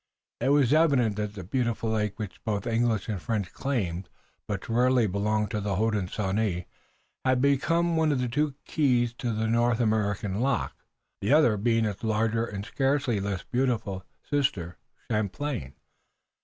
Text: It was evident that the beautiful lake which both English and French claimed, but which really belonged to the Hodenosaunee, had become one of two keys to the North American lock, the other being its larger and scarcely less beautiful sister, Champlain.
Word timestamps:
It 0.39 0.49
was 0.49 0.73
evident 0.73 1.15
that 1.17 1.35
the 1.35 1.43
beautiful 1.43 1.91
lake 1.91 2.17
which 2.17 2.43
both 2.43 2.65
English 2.65 3.07
and 3.07 3.21
French 3.21 3.53
claimed, 3.53 4.09
but 4.47 4.67
which 4.67 4.75
really 4.75 5.05
belonged 5.05 5.51
to 5.51 5.61
the 5.61 5.75
Hodenosaunee, 5.75 6.65
had 7.23 7.39
become 7.39 7.95
one 7.95 8.11
of 8.11 8.31
two 8.31 8.55
keys 8.65 9.13
to 9.19 9.31
the 9.31 9.45
North 9.47 9.79
American 9.79 10.39
lock, 10.41 10.75
the 11.21 11.31
other 11.31 11.55
being 11.55 11.85
its 11.85 12.03
larger 12.03 12.45
and 12.47 12.65
scarcely 12.65 13.19
less 13.19 13.43
beautiful 13.43 14.03
sister, 14.27 14.79
Champlain. 15.11 15.75